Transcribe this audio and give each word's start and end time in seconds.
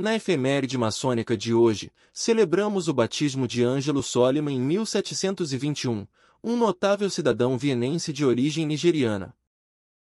Na 0.00 0.14
efeméride 0.14 0.78
maçônica 0.78 1.36
de 1.36 1.52
hoje, 1.52 1.90
celebramos 2.12 2.86
o 2.86 2.94
batismo 2.94 3.48
de 3.48 3.64
Ângelo 3.64 4.00
Soliman 4.00 4.52
em 4.52 4.60
1721, 4.60 6.06
um 6.40 6.56
notável 6.56 7.10
cidadão 7.10 7.58
vienense 7.58 8.12
de 8.12 8.24
origem 8.24 8.64
nigeriana. 8.64 9.34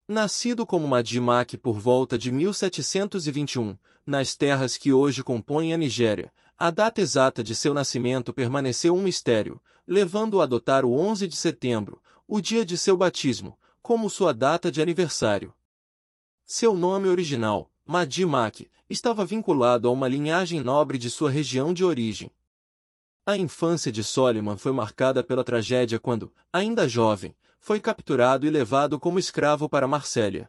Nascido 0.07 0.67
como 0.67 0.87
Madimak 0.87 1.57
por 1.57 1.79
volta 1.79 2.19
de 2.19 2.31
1721, 2.31 3.75
nas 4.05 4.37
terras 4.37 4.77
que 4.77 4.93
hoje 4.93 5.25
compõem 5.25 5.73
a 5.73 5.79
Nigéria, 5.79 6.31
a 6.59 6.71
data 6.71 7.01
exata 7.01 7.43
de 7.43 7.55
seu 7.55 7.73
nascimento 7.73 8.35
permaneceu 8.35 8.95
um 8.95 9.03
mistério, 9.03 9.59
levando-o 9.87 10.43
a 10.43 10.45
adotar 10.45 10.85
o 10.85 10.93
11 10.93 11.27
de 11.27 11.37
setembro, 11.37 12.03
o 12.29 12.39
dia 12.39 12.67
de 12.67 12.77
seu 12.77 12.99
batismo, 12.99 13.59
como 13.81 14.11
sua 14.11 14.35
data 14.35 14.71
de 14.71 14.83
aniversário. 14.83 15.55
Seu 16.45 16.75
nome 16.75 17.09
original, 17.09 17.71
Madi 17.93 18.25
Mak, 18.25 18.71
estava 18.89 19.25
vinculado 19.25 19.89
a 19.89 19.91
uma 19.91 20.07
linhagem 20.07 20.61
nobre 20.61 20.97
de 20.97 21.11
sua 21.11 21.29
região 21.29 21.75
de 21.75 21.85
origem. 21.85 22.31
A 23.27 23.37
infância 23.37 23.91
de 23.91 24.05
Soliman 24.05 24.57
foi 24.57 24.71
marcada 24.71 25.25
pela 25.25 25.43
tragédia 25.43 25.99
quando, 25.99 26.33
ainda 26.53 26.89
jovem, 26.89 27.35
foi 27.59 27.81
capturado 27.81 28.47
e 28.47 28.51
levado 28.51 29.01
como 29.01 29.19
escravo 29.19 29.69
para 29.69 29.89
Marsella. 29.89 30.49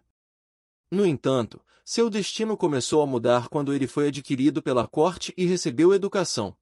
No 0.92 1.04
entanto, 1.04 1.60
seu 1.84 2.12
destino 2.12 2.56
começou 2.56 3.02
a 3.02 3.08
mudar 3.08 3.50
quando 3.50 3.74
ele 3.74 3.88
foi 3.88 4.10
adquirido 4.10 4.62
pela 4.62 4.88
corte 4.88 5.34
e 5.36 5.44
recebeu 5.44 5.96
educação. 5.96 6.56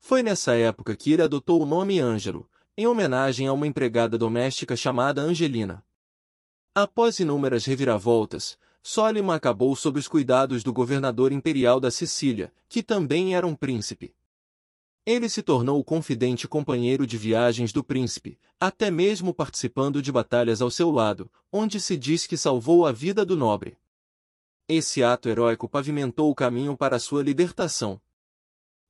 Foi 0.00 0.22
nessa 0.22 0.54
época 0.54 0.96
que 0.96 1.12
ele 1.12 1.20
adotou 1.20 1.60
o 1.60 1.66
nome 1.66 2.00
Ângelo, 2.00 2.48
em 2.78 2.86
homenagem 2.86 3.46
a 3.46 3.52
uma 3.52 3.66
empregada 3.66 4.16
doméstica 4.16 4.74
chamada 4.74 5.20
Angelina. 5.20 5.84
Após 6.74 7.20
inúmeras 7.20 7.66
reviravoltas, 7.66 8.56
Soliman 8.82 9.34
acabou 9.34 9.76
sob 9.76 9.98
os 9.98 10.08
cuidados 10.08 10.64
do 10.64 10.72
governador 10.72 11.30
imperial 11.30 11.78
da 11.78 11.90
Sicília, 11.90 12.52
que 12.68 12.82
também 12.82 13.34
era 13.36 13.46
um 13.46 13.54
príncipe. 13.54 14.14
Ele 15.06 15.28
se 15.28 15.42
tornou 15.42 15.80
o 15.80 15.84
confidente 15.84 16.48
companheiro 16.48 17.06
de 17.06 17.16
viagens 17.16 17.72
do 17.72 17.82
príncipe, 17.82 18.38
até 18.60 18.90
mesmo 18.90 19.32
participando 19.32 20.00
de 20.00 20.12
batalhas 20.12 20.60
ao 20.60 20.70
seu 20.70 20.90
lado, 20.90 21.30
onde 21.50 21.80
se 21.80 21.96
diz 21.96 22.26
que 22.26 22.36
salvou 22.36 22.86
a 22.86 22.92
vida 22.92 23.24
do 23.24 23.36
nobre. 23.36 23.76
Esse 24.68 25.02
ato 25.02 25.28
heróico 25.28 25.68
pavimentou 25.68 26.30
o 26.30 26.34
caminho 26.34 26.76
para 26.76 26.98
sua 26.98 27.22
libertação. 27.22 28.00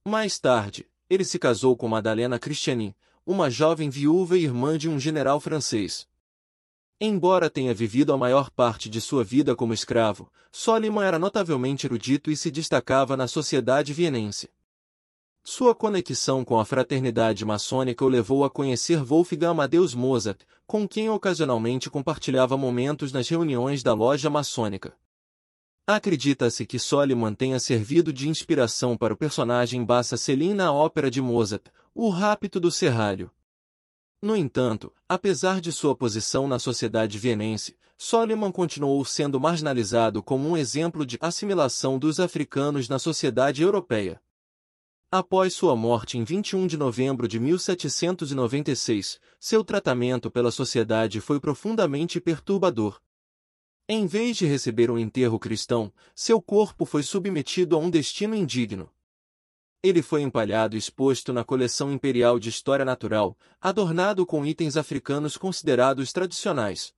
Mais 0.07 0.39
tarde, 0.39 0.87
ele 1.09 1.25
se 1.25 1.39
casou 1.39 1.77
com 1.77 1.89
Madalena 1.89 2.39
Christianin, 2.39 2.95
uma 3.25 3.49
jovem 3.49 3.89
viúva 3.89 4.37
e 4.37 4.45
irmã 4.45 4.77
de 4.77 4.89
um 4.89 4.99
general 4.99 5.41
francês. 5.41 6.07
Embora 7.05 7.51
tenha 7.51 7.75
vivido 7.75 8.13
a 8.13 8.17
maior 8.17 8.49
parte 8.49 8.89
de 8.89 9.01
sua 9.01 9.25
vida 9.25 9.57
como 9.57 9.75
escravo, 9.75 10.31
Soliman 10.53 11.03
era 11.05 11.19
notavelmente 11.19 11.85
erudito 11.85 12.31
e 12.31 12.37
se 12.37 12.49
destacava 12.49 13.17
na 13.17 13.27
sociedade 13.27 13.93
vienense. 13.93 14.49
Sua 15.43 15.75
conexão 15.75 16.45
com 16.45 16.61
a 16.61 16.65
fraternidade 16.65 17.45
maçônica 17.45 18.05
o 18.05 18.09
levou 18.09 18.45
a 18.45 18.51
conhecer 18.51 19.03
Wolfgang 19.03 19.47
Amadeus 19.47 19.97
Mozart, 19.97 20.43
com 20.65 20.87
quem 20.87 21.11
ocasionalmente 21.11 21.91
compartilhava 21.91 22.57
momentos 22.57 23.11
nas 23.11 23.29
reuniões 23.29 23.83
da 23.83 23.95
loja 23.95 24.31
maçônica. 24.31 24.95
Acredita-se 25.85 26.65
que 26.65 26.79
Soliman 26.79 27.35
tenha 27.35 27.59
servido 27.59 28.13
de 28.13 28.29
inspiração 28.29 28.97
para 28.97 29.13
o 29.13 29.17
personagem 29.17 29.85
Bassa 29.85 30.17
Selim 30.17 30.55
na 30.55 30.73
ópera 30.73 31.11
de 31.11 31.21
Mozart, 31.21 31.65
O 31.93 32.11
Rapto 32.11 32.61
do 32.61 32.71
Serralho. 32.71 33.29
No 34.23 34.37
entanto, 34.37 34.93
apesar 35.09 35.61
de 35.61 35.73
sua 35.73 35.97
posição 35.97 36.47
na 36.47 36.57
sociedade 36.57 37.19
vienense, 37.19 37.77
Soliman 37.99 38.53
continuou 38.53 39.05
sendo 39.05 39.41
marginalizado 39.41 40.23
como 40.23 40.49
um 40.49 40.57
exemplo 40.57 41.05
de 41.05 41.19
assimilação 41.21 41.99
dos 41.99 42.21
africanos 42.21 42.89
na 42.89 43.01
sociedade 43.01 43.63
europeia. 43.63 44.23
Após 45.11 45.55
sua 45.55 45.75
morte 45.75 46.17
em 46.17 46.23
21 46.23 46.69
de 46.69 46.77
novembro 46.77 47.27
de 47.27 47.41
1796, 47.41 49.19
seu 49.41 49.65
tratamento 49.65 50.31
pela 50.31 50.53
sociedade 50.53 51.21
foi 51.21 51.41
profundamente 51.41 52.21
perturbador. 52.21 53.03
Em 53.89 54.07
vez 54.07 54.37
de 54.37 54.47
receber 54.47 54.89
um 54.89 54.99
enterro 54.99 55.39
cristão, 55.39 55.93
seu 56.15 56.41
corpo 56.41 56.85
foi 56.85 57.03
submetido 57.03 57.75
a 57.75 57.79
um 57.81 57.91
destino 57.91 58.37
indigno. 58.37 58.89
Ele 59.83 60.01
foi 60.01 60.23
empalhado 60.23 60.77
e 60.77 60.79
exposto 60.79 61.33
na 61.33 61.43
coleção 61.43 61.93
imperial 61.93 62.39
de 62.39 62.49
História 62.49 62.85
Natural, 62.85 63.37
adornado 63.61 64.25
com 64.25 64.47
itens 64.47 64.77
africanos 64.77 65.37
considerados 65.37 66.13
tradicionais. 66.13 66.95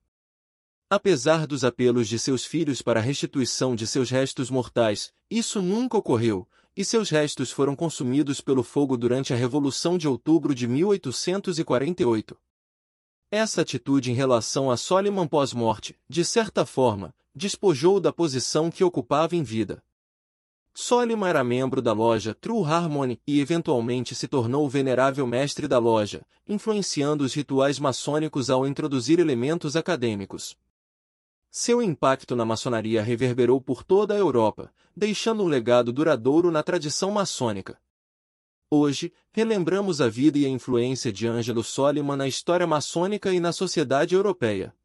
Apesar 0.87 1.47
dos 1.47 1.63
apelos 1.63 2.07
de 2.07 2.19
seus 2.19 2.45
filhos 2.45 2.83
para 2.83 2.99
a 2.99 3.03
restituição 3.03 3.75
de 3.75 3.87
seus 3.87 4.11
restos 4.11 4.51
mortais, 4.51 5.11
isso 5.31 5.63
nunca 5.63 5.97
ocorreu, 5.97 6.47
e 6.77 6.85
seus 6.85 7.09
restos 7.09 7.51
foram 7.51 7.75
consumidos 7.75 8.39
pelo 8.39 8.61
fogo 8.61 8.95
durante 8.95 9.33
a 9.33 9.35
Revolução 9.35 9.97
de 9.97 10.07
Outubro 10.07 10.53
de 10.53 10.67
1848. 10.67 12.37
Essa 13.31 13.61
atitude 13.61 14.11
em 14.11 14.13
relação 14.13 14.69
a 14.69 14.77
Soliman 14.77 15.27
pós-morte, 15.27 15.97
de 16.07 16.23
certa 16.23 16.65
forma, 16.67 17.15
despojou-o 17.33 17.99
da 17.99 18.13
posição 18.13 18.69
que 18.69 18.83
ocupava 18.83 19.35
em 19.35 19.41
vida. 19.41 19.83
Soliman 20.77 21.29
era 21.29 21.41
membro 21.41 21.81
da 21.81 21.93
loja 21.93 22.33
True 22.33 22.65
Harmony 22.65 23.17
e 23.25 23.39
eventualmente 23.39 24.13
se 24.13 24.27
tornou 24.27 24.65
o 24.65 24.69
venerável 24.69 25.25
mestre 25.25 25.69
da 25.69 25.79
loja, 25.79 26.25
influenciando 26.45 27.23
os 27.23 27.33
rituais 27.33 27.79
maçônicos 27.79 28.49
ao 28.49 28.67
introduzir 28.67 29.17
elementos 29.17 29.77
acadêmicos. 29.77 30.57
Seu 31.49 31.81
impacto 31.81 32.35
na 32.35 32.43
maçonaria 32.43 33.01
reverberou 33.01 33.61
por 33.61 33.85
toda 33.85 34.15
a 34.15 34.17
Europa, 34.17 34.69
deixando 34.93 35.43
um 35.43 35.47
legado 35.47 35.93
duradouro 35.93 36.51
na 36.51 36.61
tradição 36.61 37.09
maçônica. 37.09 37.79
Hoje, 38.69 39.13
relembramos 39.31 40.01
a 40.01 40.09
vida 40.09 40.37
e 40.37 40.45
a 40.45 40.49
influência 40.49 41.09
de 41.09 41.25
Ângelo 41.25 41.63
Soliman 41.63 42.17
na 42.17 42.27
história 42.27 42.67
maçônica 42.67 43.31
e 43.31 43.39
na 43.39 43.53
sociedade 43.53 44.13
europeia. 44.13 44.75